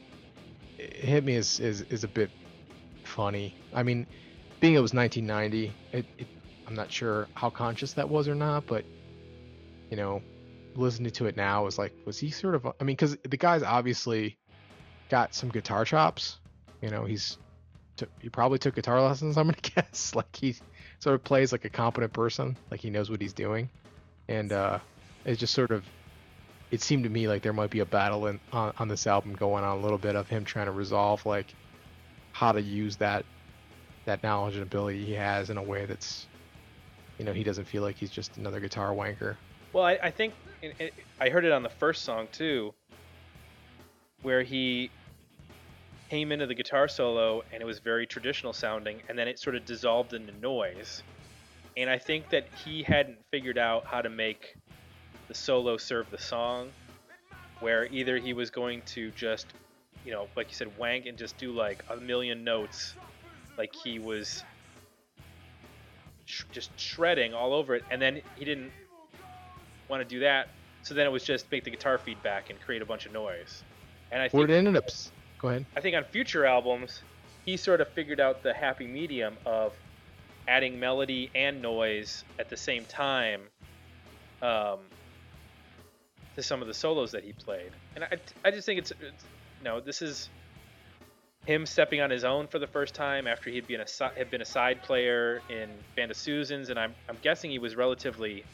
[0.79, 2.31] it hit me as is is a bit
[3.05, 3.55] funny.
[3.75, 4.07] I mean,
[4.61, 6.27] being it was 1990, it, it
[6.67, 8.85] I'm not sure how conscious that was or not, but
[9.91, 10.23] you know,
[10.77, 12.67] listening to it now was like, was he sort of?
[12.67, 14.39] I mean, because the guy's obviously
[15.09, 16.39] got some guitar chops.
[16.83, 17.39] You know, he's
[17.97, 19.37] took, he probably took guitar lessons.
[19.37, 20.15] I'm gonna guess.
[20.15, 20.57] Like he
[21.01, 23.69] sort of plays like a competent person, like he knows what he's doing,
[24.29, 24.79] and uh,
[25.25, 25.85] it just sort of.
[26.71, 29.33] It seemed to me like there might be a battle in, on, on this album
[29.33, 31.47] going on a little bit of him trying to resolve like
[32.33, 33.25] how to use that
[34.05, 36.27] that knowledge and ability he has in a way that's
[37.19, 39.37] you know he doesn't feel like he's just another guitar wanker
[39.73, 42.75] Well, I, I think it, it, I heard it on the first song too,
[44.23, 44.91] where he
[46.11, 49.57] came into the guitar solo and it was very traditional sounding, and then it sort
[49.57, 51.05] of dissolved into noise.
[51.77, 54.57] and I think that he hadn't figured out how to make
[55.29, 56.77] the solo serve the song,
[57.61, 59.55] where either he was going to just,
[60.05, 62.97] you know, like you said, wank and just do like a million notes,
[63.59, 64.47] like he was
[66.27, 68.75] sh- just shredding all over it, and then he didn't
[69.88, 70.49] want to do that,
[70.83, 73.64] so then it was just make the guitar feedback and create a bunch of noise.
[74.11, 74.85] And I think it ended up.
[75.38, 75.66] Go ahead.
[75.77, 77.03] I think on future albums,
[77.44, 79.72] he sort of figured out the happy medium of
[80.48, 83.42] adding melody and noise at the same time
[84.42, 84.79] um,
[86.35, 87.70] to some of the solos that he played.
[87.94, 89.24] And I, I just think it's, it's
[89.85, 90.29] this is
[91.46, 94.42] him stepping on his own for the first time after he'd been a had been
[94.42, 98.44] a side player in Band of Susans, and I'm I'm guessing he was relatively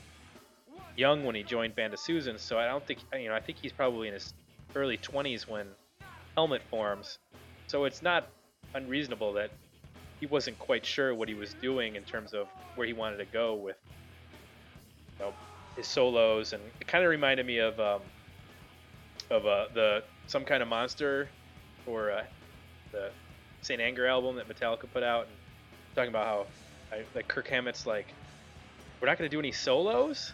[0.97, 3.59] young when he joined Band of Susans, so I don't think you know I think
[3.61, 4.33] he's probably in his
[4.77, 5.67] early 20s when
[6.37, 7.19] Helmet forms.
[7.67, 8.29] So it's not
[8.75, 9.51] unreasonable that
[10.21, 13.27] he wasn't quite sure what he was doing in terms of where he wanted to
[13.27, 13.77] go with
[15.19, 15.33] you know,
[15.77, 18.01] his solos, and it kind of reminded me of um,
[19.31, 21.29] of uh, the some kind of monster
[21.87, 22.23] or uh,
[22.93, 23.11] the
[23.63, 25.37] Saint Anger album that Metallica put out, and
[25.95, 26.47] talking about how
[26.93, 28.15] I, like Kirk Hammett's like,
[29.01, 30.33] we're not going to do any solos.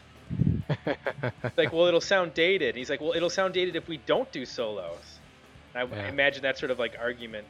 [1.56, 2.76] like, well, it'll sound dated.
[2.76, 5.19] He's like, well, it'll sound dated if we don't do solos.
[5.74, 6.08] I Yeah.
[6.08, 7.46] imagine that sort of like argument,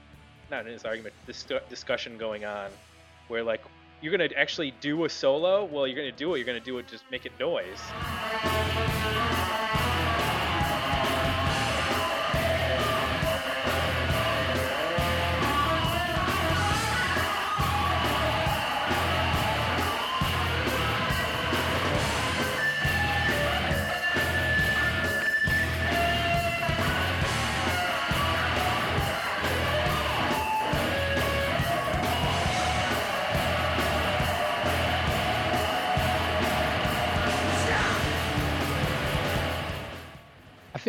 [0.51, 2.71] not this argument, this discussion going on,
[3.29, 3.63] where like
[4.03, 5.65] you're gonna actually do a solo.
[5.65, 6.39] Well, you're gonna do it.
[6.39, 6.89] You're gonna do it.
[6.89, 7.81] Just make it noise.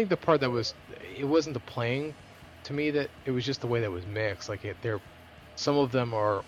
[0.01, 0.73] Think the part that was
[1.15, 2.15] it wasn't the playing
[2.63, 4.49] to me that it was just the way that was mixed.
[4.49, 4.99] Like it, there,
[5.55, 6.43] some of them are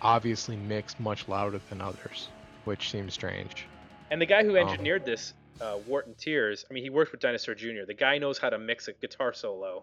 [0.00, 2.28] obviously mixed much louder than others,
[2.66, 3.66] which seems strange.
[4.12, 7.20] And the guy who Um, engineered this, uh, Wharton Tiers, I mean, he worked with
[7.20, 7.86] Dinosaur Jr.
[7.88, 9.82] The guy knows how to mix a guitar solo.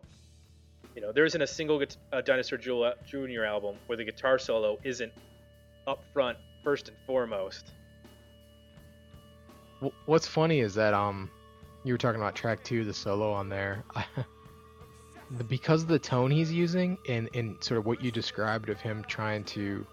[0.96, 3.44] You know, there isn't a single uh, Dinosaur Jr.
[3.44, 5.12] album where the guitar solo isn't
[5.88, 7.74] up front, first and foremost.
[10.06, 11.30] What's funny is that um,
[11.88, 13.84] you were talking about track two, the solo on there.
[15.48, 19.04] because of the tone he's using and and sort of what you described of him
[19.08, 19.86] trying to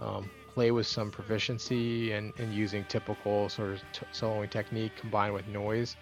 [0.00, 5.32] um, play with some proficiency and, and using typical sort of t- soloing technique combined
[5.32, 5.96] with noise,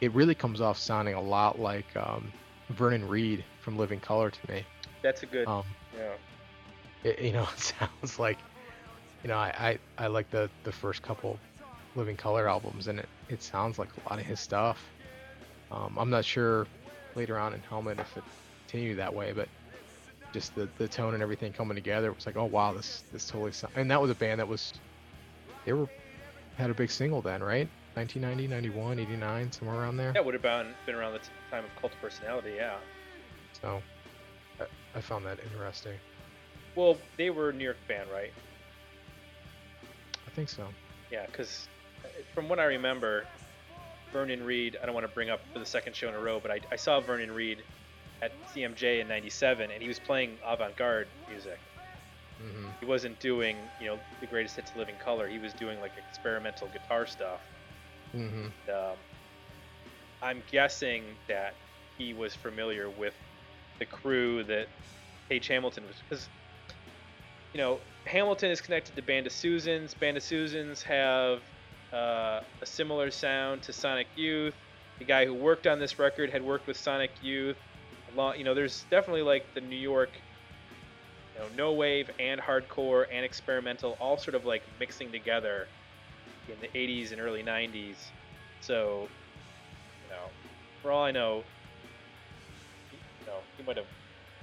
[0.00, 2.32] it really comes off sounding a lot like um,
[2.70, 4.64] Vernon Reid from Living Colour to me.
[5.02, 5.64] That's a good, Um,
[5.96, 6.14] yeah.
[7.10, 8.38] it, you know, it sounds like,
[9.22, 11.38] you know, I, I, I like the, the first couple
[11.94, 14.82] Living Colour albums, and it, it sounds like a lot of his stuff.
[15.70, 16.66] Um, I'm not sure
[17.14, 18.24] later on in Helmet if it
[18.66, 19.48] continued that way, but
[20.32, 23.26] just the, the tone and everything coming together it was like, oh wow, this this
[23.26, 23.72] totally sounds.
[23.76, 24.72] And that was a band that was,
[25.64, 25.88] they were
[26.56, 27.68] had a big single then, right?
[27.94, 30.12] 1990, 91, 89, somewhere around there.
[30.12, 32.76] That would have been, been around the t- time of Cult of Personality, yeah.
[33.60, 33.82] So
[34.60, 34.64] I,
[34.94, 35.94] I found that interesting.
[36.76, 38.30] Well, they were a New York band, right?
[40.26, 40.64] I think so.
[41.10, 41.66] Yeah, because
[42.34, 43.28] from what I remember,
[44.12, 46.40] Vernon Reid, I don't want to bring up for the second show in a row,
[46.40, 47.64] but I, I saw Vernon Reid
[48.22, 51.60] at CMJ in 97, and he was playing avant garde music.
[52.38, 55.28] hmm He wasn't doing, you know, the greatest hits of Living Colour.
[55.28, 57.42] He was doing like experimental guitar stuff.
[58.12, 58.98] hmm Um,
[60.22, 61.58] I'm guessing that
[61.96, 63.14] he was familiar with
[63.80, 64.68] the crew that
[65.30, 66.30] Page Hamilton was, because,
[67.52, 69.94] you know, Hamilton is connected to Band of Susans.
[69.94, 71.42] Band of Susans have
[71.92, 74.54] uh, a similar sound to Sonic Youth.
[74.98, 77.56] The guy who worked on this record had worked with Sonic Youth.
[78.36, 80.10] You know, there's definitely like the New York,
[81.34, 85.68] you know, no wave and hardcore and experimental, all sort of like mixing together
[86.48, 87.94] in the 80s and early 90s.
[88.60, 89.08] So,
[90.04, 90.24] you know,
[90.82, 91.44] for all I know,
[93.20, 93.86] you know, he might have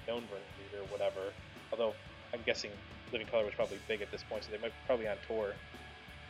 [0.08, 1.34] known Reid or whatever.
[1.72, 1.94] Although
[2.34, 2.72] I'm guessing
[3.12, 5.54] Living Colour was probably big at this point, so they might probably on tour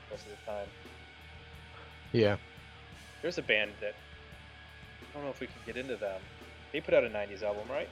[0.10, 0.68] most of the time.
[2.16, 2.38] Yeah.
[3.22, 3.94] There's a band that
[5.02, 6.22] I don't know if we can get into them.
[6.72, 7.90] They put out a '90s album, right?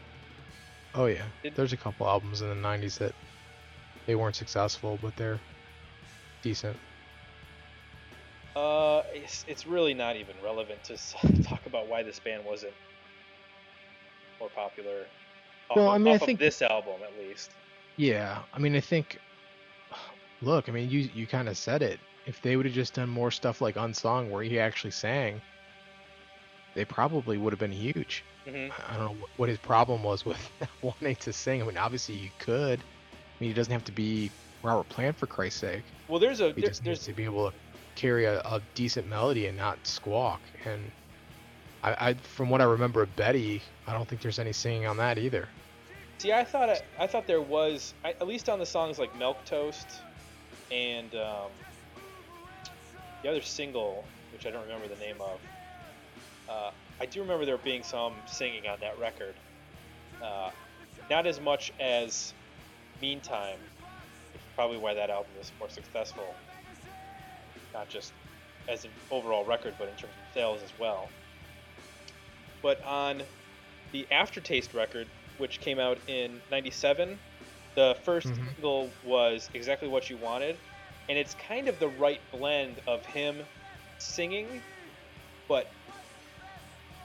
[0.95, 1.23] Oh yeah.
[1.41, 3.13] Did- There's a couple albums in the '90s that
[4.05, 5.39] they weren't successful, but they're
[6.41, 6.77] decent.
[8.55, 10.97] Uh, it's, it's really not even relevant to
[11.43, 12.73] talk about why this band wasn't
[14.39, 15.05] more popular.
[15.69, 17.51] Off Well, I mean, I think- this album at least.
[17.97, 18.39] Yeah.
[18.53, 19.19] I mean, I think
[20.41, 21.99] look, I mean, you you kind of said it.
[22.25, 25.41] If they would have just done more stuff like Unsung, where he actually sang,
[26.73, 28.23] they probably would have been huge.
[28.47, 30.37] hmm I don't know what his problem was with
[30.81, 31.61] wanting to sing.
[31.61, 32.79] I mean, obviously you could.
[32.79, 34.31] I mean, he doesn't have to be
[34.63, 35.83] Robert Plant for Christ's sake.
[36.07, 37.57] Well, there's a He there, just needs there's to be able to
[37.95, 40.41] carry a, a decent melody and not squawk.
[40.65, 40.91] And
[41.83, 44.97] I, I, from what I remember of Betty, I don't think there's any singing on
[44.97, 45.47] that either.
[46.19, 49.13] See, I thought I, I thought there was I, at least on the songs like
[49.19, 49.99] Milquetoast
[50.71, 51.51] and um,
[53.23, 55.39] the other single, which I don't remember the name of.
[56.47, 56.69] Uh,
[57.01, 59.35] I do remember there being some singing on that record.
[60.21, 60.51] Uh,
[61.09, 62.33] not as much as
[63.01, 63.57] Meantime,
[64.31, 66.35] which is probably why that album is more successful.
[67.73, 68.13] Not just
[68.69, 71.09] as an overall record, but in terms of sales as well.
[72.61, 73.23] But on
[73.91, 75.07] the Aftertaste record,
[75.37, 77.19] which came out in 97,
[77.75, 78.53] the 1st Mhm.
[78.55, 80.57] single was Exactly What You Wanted.
[81.07, 83.43] And it's kind of the right blend of him
[83.99, 84.65] singing,
[85.47, 85.67] but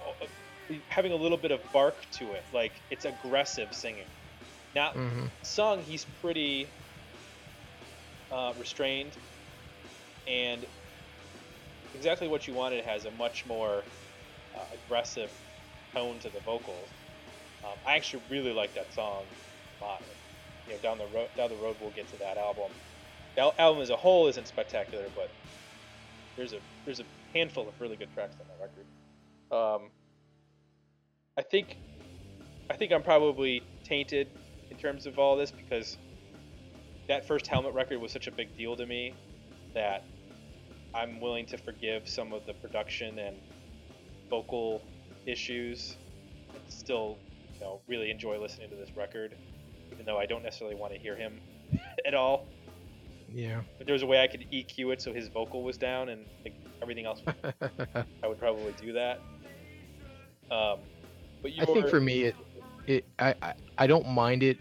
[0.01, 0.27] uh,
[0.89, 2.45] having a little bit of bark to it.
[2.53, 4.11] Like, it's aggressive singing.
[4.75, 6.75] Not hmm sung, he's pretty
[8.31, 9.19] uh, restrained,
[10.27, 10.69] and
[11.95, 13.87] exactly what you wanted has a much more
[14.55, 15.33] uh, aggressive
[15.95, 16.95] tone to the vocals.
[17.65, 19.31] Um, I actually really like that song
[19.81, 20.03] a lot.
[20.67, 22.77] You know, down the road, down the road, we'll get to that album.
[23.39, 25.31] The album as a whole isn't spectacular, but
[26.37, 29.85] there's a there's a handful of really good tracks on that record.
[29.85, 29.91] Um,
[31.39, 31.77] I think
[32.69, 34.27] I think I'm probably tainted
[34.73, 35.99] in terms of all this because
[37.07, 39.15] that first Helmet record was such a big deal to me
[39.73, 40.03] that
[40.93, 43.37] I'm willing to forgive some of the production and
[44.29, 44.83] vocal
[45.27, 45.97] issues
[46.55, 47.17] and still,
[47.55, 49.33] you know, really enjoy listening to this record,
[49.93, 51.41] even though I don't necessarily want to hear him
[52.05, 52.45] at all.
[53.33, 53.61] Yeah.
[53.79, 56.25] If there was a way I could EQ it so his vocal was down and
[56.45, 57.23] like, everything else,
[58.23, 59.21] I would probably do that.
[60.51, 60.79] Um,
[61.43, 62.37] but you I think for me, it,
[62.87, 64.59] it, I, I, I don't mind it.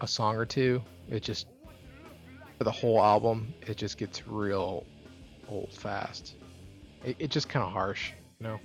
[0.00, 0.82] A song or two.
[1.08, 1.46] It just
[2.58, 4.84] for the whole album, it just gets real
[5.48, 6.34] old fast.
[7.04, 8.60] It, it just kind of harsh, you know,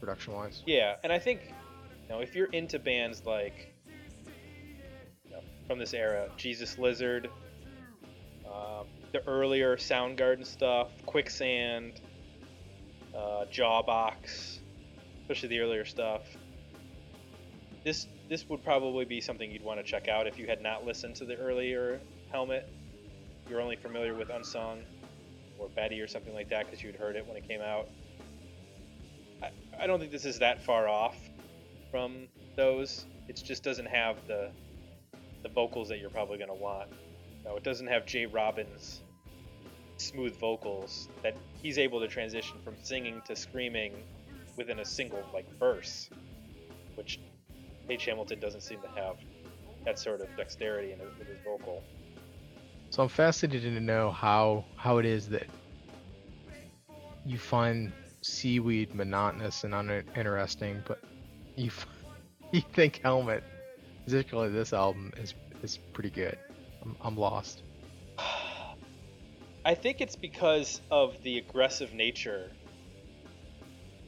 [0.00, 0.62] production wise.
[0.66, 3.71] Yeah, and I think you know if you're into bands like
[5.66, 7.28] from this era, Jesus Lizard,
[8.46, 12.00] um, the earlier Soundgarden stuff, Quicksand,
[13.16, 14.58] uh, Jawbox,
[15.22, 16.22] especially the earlier stuff.
[17.84, 20.86] This this would probably be something you'd want to check out if you had not
[20.86, 22.00] listened to the earlier
[22.30, 22.68] Helmet.
[23.48, 24.82] You're only familiar with Unsung
[25.58, 27.88] or Betty or something like that because you'd heard it when it came out.
[29.42, 29.50] I,
[29.80, 31.16] I don't think this is that far off
[31.90, 33.06] from those.
[33.28, 34.50] It just doesn't have the
[35.42, 36.88] the vocals that you're probably going to want.
[37.44, 38.26] No, it doesn't have J.
[38.26, 39.00] Robbins'
[39.96, 43.94] smooth vocals that he's able to transition from singing to screaming
[44.56, 46.10] within a single like verse,
[46.94, 47.20] which
[47.88, 48.04] H.
[48.06, 49.16] Hamilton doesn't seem to have
[49.84, 51.82] that sort of dexterity in his, with his vocal.
[52.90, 55.46] So I'm fascinated to know how how it is that
[57.24, 61.00] you find seaweed monotonous and uninteresting, but
[61.56, 61.70] you
[62.52, 63.42] you think Helmet,
[64.04, 66.38] particularly this album, is is pretty good.
[66.82, 67.62] I'm, I'm lost.
[69.64, 72.50] I think it's because of the aggressive nature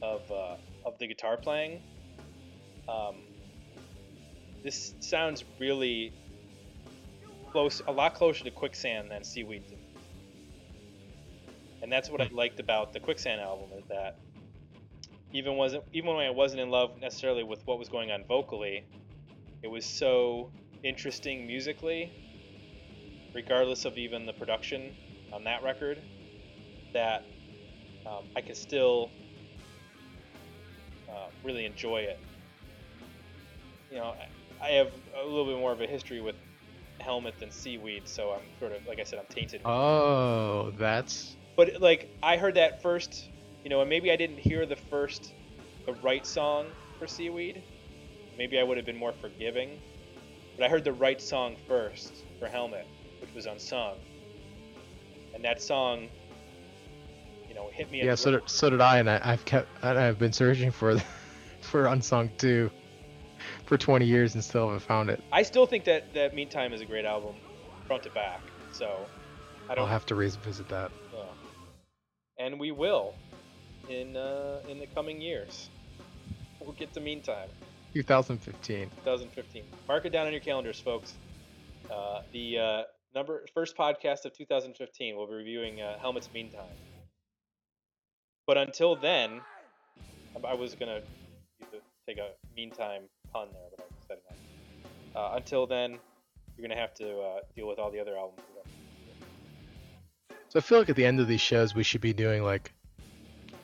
[0.01, 1.81] of uh, of the guitar playing.
[2.87, 3.15] Um,
[4.63, 6.13] this sounds really
[7.51, 9.63] close, a lot closer to Quicksand than Seaweed.
[11.81, 14.17] And that's what I liked about the Quicksand album is that
[15.31, 18.85] even wasn't even when I wasn't in love necessarily with what was going on vocally,
[19.65, 20.51] it was so
[20.83, 22.13] interesting musically,
[23.33, 24.93] regardless of even the production
[25.33, 25.97] on that record,
[26.93, 27.23] that
[28.05, 29.09] um, I can still
[31.09, 32.19] uh, really enjoy it.
[33.89, 34.13] You know,
[34.61, 36.35] I, I have a little bit more of a history with
[37.01, 39.61] Helmet than Seaweed, so I'm sort of like I said, I'm tainted.
[39.65, 43.31] Oh, that's But like I heard that first,
[43.63, 45.33] you know, and maybe I didn't hear the first,
[45.87, 46.67] the right song
[46.99, 47.63] for Seaweed.
[48.37, 49.79] Maybe I would have been more forgiving.
[50.57, 52.85] But I heard the right song first for Helmet,
[53.21, 53.95] which was unsung.
[55.33, 56.07] And that song,
[57.49, 58.03] you know, hit me.
[58.03, 58.15] yeah.
[58.15, 60.97] So did, so did I, and I, I've kept and I've been searching for
[61.61, 62.69] for Unsung 2
[63.65, 65.21] for 20 years and still haven't found it.
[65.31, 67.35] I still think that that Meantime is a great album,
[67.87, 68.41] front to back.
[68.71, 69.05] So
[69.67, 69.89] I I'll don't.
[69.89, 70.91] have to revisit that.
[71.13, 71.19] yeah.
[72.37, 73.13] And we will,
[73.89, 75.69] in uh, in the coming years.
[76.61, 77.49] We'll get to Meantime.
[77.95, 78.89] 2015.
[79.05, 79.63] 2015.
[79.87, 81.13] Mark it down on your calendars, folks.
[81.89, 82.81] Uh, the uh,
[83.15, 85.15] number first podcast of 2015.
[85.15, 86.65] We'll be reviewing uh, Helmets Meantime.
[88.47, 89.39] But until then,
[90.43, 90.99] I- was gonna
[92.05, 94.23] take a meantime pun there, but I said it
[95.15, 95.33] not.
[95.33, 95.97] Uh, until then,
[96.57, 98.41] you're gonna have to uh, deal with all the other albums.
[100.49, 102.73] So I feel like at the end of these shows we should be doing like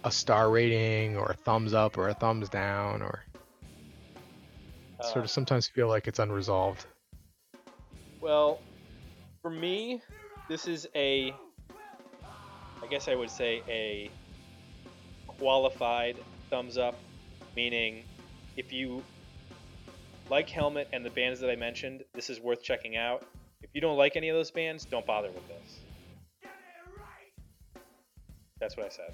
[0.05, 3.25] a star rating or a thumbs up or a thumbs down or
[5.03, 6.85] sort Uh, of sometimes feel like it's unresolved.
[8.19, 8.59] Well,
[9.41, 10.01] for me,
[10.47, 11.33] this is a,
[12.81, 14.09] I guess I would say a
[15.27, 16.17] qualified
[16.49, 16.95] thumbs up,
[17.55, 18.03] meaning
[18.57, 19.03] if you
[20.29, 23.23] like Helmet and the bands that I mentioned, this is worth checking out.
[23.63, 25.79] If you don't like any of those bands, don't bother with this.
[28.59, 29.13] That's what I said.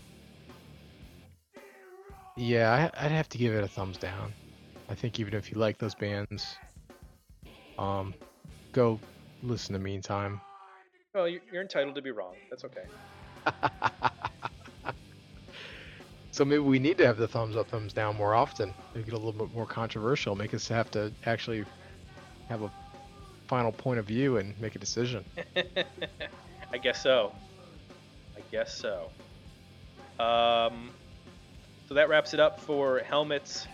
[2.36, 4.34] Yeah, I'd have to give it a thumbs down.
[4.90, 6.56] I think even if you like those bands,
[7.78, 8.14] um,
[8.72, 9.00] go
[9.44, 10.40] listen to Meantime.
[11.14, 12.36] Well, you- you're entitled to be wrong.
[12.50, 12.86] That's okay.
[16.32, 18.74] so maybe we need to have the thumbs up, thumbs down more often.
[18.94, 20.36] Make it a little bit more controversial.
[20.36, 21.66] Make us have to actually
[22.50, 22.72] have a
[23.48, 25.24] final point of view and make a decision.
[26.72, 27.34] I guess so.
[28.36, 29.10] I guess so.
[30.24, 30.92] Um,
[31.88, 33.68] so that wraps it up for helmets.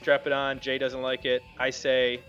[0.00, 0.58] Strap it on.
[0.60, 1.42] Jay doesn't like it.
[1.58, 2.22] I say,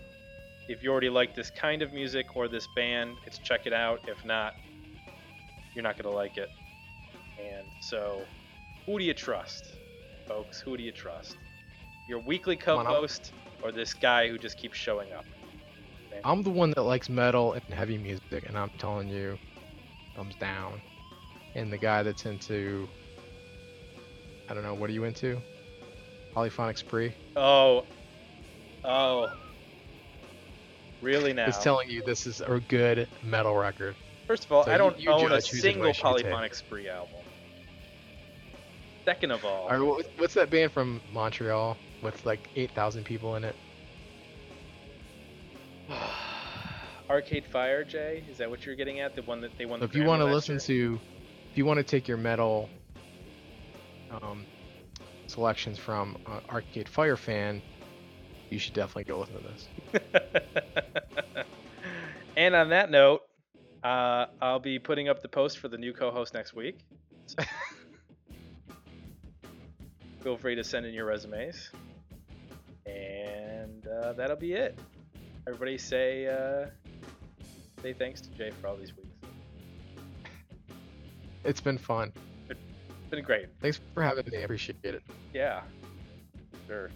[0.68, 4.06] if you already like this kind of music or this band, it's check it out.
[4.06, 4.54] If not,
[5.74, 6.50] you're not gonna like it.
[7.40, 8.20] And so,
[8.84, 9.64] who do you trust,
[10.28, 10.60] folks?
[10.60, 11.38] Who do you trust?
[12.10, 15.24] Your weekly co-host or this guy who just keeps showing up?
[16.26, 19.38] I'm the one that likes metal and heavy music, and I'm telling you,
[20.14, 20.78] thumbs down.
[21.54, 22.86] And the guy that's into,
[24.50, 25.40] I don't know, what are you into?
[26.34, 27.86] Polyphonic Spree Oh,
[28.84, 29.28] oh,
[31.00, 31.46] really now?
[31.46, 33.96] is telling you this is a good metal record.
[34.26, 35.94] First of all, So I don't you own a single you.
[35.94, 37.20] Polyphonic Spree album.
[39.04, 43.44] Second of all, Or what- what's that band from Montreal with like 8,000 people in
[43.44, 43.56] it?
[47.10, 49.16] Arcade Fire, Jay, is that what you're getting at?
[49.16, 49.80] The one that they won.
[49.80, 50.60] So the if you want to listen year?
[50.60, 51.00] to,
[51.50, 52.70] if you want to take your metal
[54.22, 54.46] um,
[55.32, 57.62] selections from uh, Arcade Fire fan,
[58.50, 59.68] you should definitely go listen to this.
[62.36, 63.22] and on that note,
[63.82, 66.78] uh, I'll be putting up the post for the new co-host next week.
[67.26, 67.36] So
[70.22, 71.70] Feel free to send in your resumes,
[72.86, 74.78] and uh, that'll be it.
[75.48, 76.66] Everybody say uh,
[77.82, 79.08] say thanks to Jay for all these weeks.
[81.44, 82.12] It's been fun.
[83.12, 83.48] Been great.
[83.60, 84.38] Thanks for having me.
[84.38, 85.02] I appreciate it.
[85.34, 85.60] Yeah,
[86.66, 86.90] sure.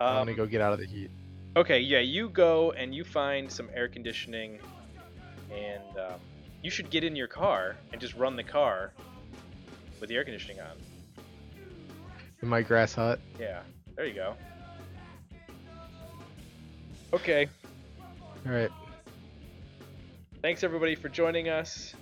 [0.00, 1.10] I'm Um, gonna go get out of the heat.
[1.56, 4.58] Okay, yeah, you go and you find some air conditioning,
[5.52, 6.20] and um,
[6.62, 8.92] you should get in your car and just run the car
[10.00, 10.78] with the air conditioning on.
[12.40, 13.20] In my grass hut.
[13.38, 13.60] Yeah,
[13.96, 14.34] there you go.
[17.12, 17.46] Okay,
[18.46, 18.70] All right.
[20.40, 21.92] thanks everybody for joining us.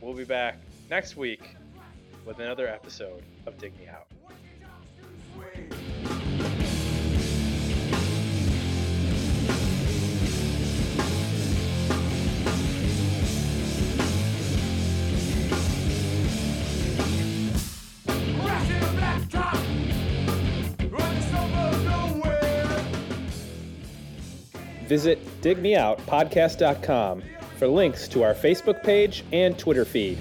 [0.00, 0.58] We'll be back
[0.90, 1.54] next week
[2.24, 4.06] with another episode of Dig Me Out.
[24.86, 27.22] Visit digmeoutpodcast.com
[27.58, 30.18] for links to our Facebook page and Twitter feed.